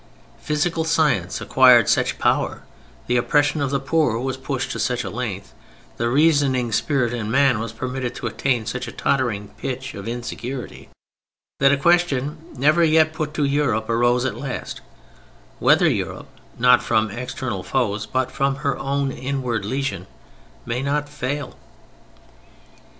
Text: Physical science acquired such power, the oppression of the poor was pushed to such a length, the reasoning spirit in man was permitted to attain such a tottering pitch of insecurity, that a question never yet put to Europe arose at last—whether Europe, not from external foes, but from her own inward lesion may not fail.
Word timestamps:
Physical 0.39 0.83
science 0.83 1.41
acquired 1.41 1.87
such 1.87 2.17
power, 2.17 2.63
the 3.05 3.17
oppression 3.17 3.61
of 3.61 3.69
the 3.69 3.79
poor 3.79 4.17
was 4.17 4.35
pushed 4.35 4.71
to 4.71 4.79
such 4.79 5.03
a 5.03 5.11
length, 5.11 5.53
the 5.97 6.09
reasoning 6.09 6.71
spirit 6.71 7.13
in 7.13 7.29
man 7.29 7.59
was 7.59 7.71
permitted 7.71 8.15
to 8.15 8.25
attain 8.25 8.65
such 8.65 8.87
a 8.87 8.91
tottering 8.91 9.49
pitch 9.59 9.93
of 9.93 10.07
insecurity, 10.07 10.89
that 11.59 11.71
a 11.71 11.77
question 11.77 12.39
never 12.57 12.83
yet 12.83 13.13
put 13.13 13.31
to 13.35 13.43
Europe 13.43 13.87
arose 13.91 14.25
at 14.25 14.33
last—whether 14.39 15.87
Europe, 15.87 16.29
not 16.57 16.81
from 16.81 17.11
external 17.11 17.61
foes, 17.61 18.07
but 18.07 18.31
from 18.31 18.55
her 18.65 18.79
own 18.79 19.11
inward 19.11 19.65
lesion 19.65 20.07
may 20.65 20.81
not 20.81 21.07
fail. 21.09 21.55